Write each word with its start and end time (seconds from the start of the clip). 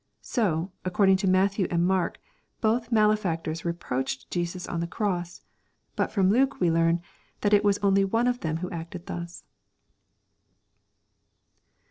So, 0.23 0.71
according 0.83 1.17
to 1.17 1.27
Mat 1.27 1.51
thew 1.53 1.67
and 1.69 1.85
Mark, 1.85 2.17
both 2.59 2.91
malefactors 2.91 3.63
reproached 3.63 4.31
Jesus 4.31 4.67
on 4.67 4.79
the 4.79 4.87
cross. 4.87 5.43
But 5.95 6.11
from 6.11 6.31
Luke 6.31 6.59
we 6.59 6.71
learn 6.71 7.01
that 7.41 7.53
it 7.53 7.63
was 7.63 7.77
only 7.83 8.03
one 8.03 8.25
of 8.25 8.39
them 8.39 8.57
who 8.65 8.71
acted 8.71 9.05
thus." 9.05 9.43